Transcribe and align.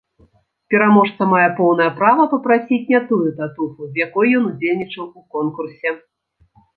Пераможца 0.73 1.25
мае 1.33 1.49
поўнае 1.59 1.89
права 1.99 2.23
папрасіць 2.31 2.79
не 2.93 3.01
тую 3.09 3.19
татуху, 3.41 3.81
з 3.91 4.01
якой 4.05 4.33
ён 4.39 4.49
удзельнічаў 4.51 5.05
у 5.05 5.21
конкурсе. 5.37 5.93